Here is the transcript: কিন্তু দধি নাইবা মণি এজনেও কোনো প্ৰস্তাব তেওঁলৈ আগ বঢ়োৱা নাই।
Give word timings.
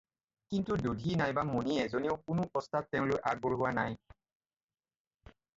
কিন্তু 0.51 0.71
দধি 0.85 1.11
নাইবা 1.19 1.43
মণি 1.51 1.75
এজনেও 1.85 2.15
কোনো 2.27 2.43
প্ৰস্তাব 2.55 2.89
তেওঁলৈ 2.95 3.21
আগ 3.33 3.45
বঢ়োৱা 3.45 3.77
নাই। 5.35 5.39